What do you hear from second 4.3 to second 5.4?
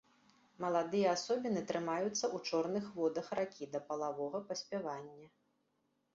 паспявання.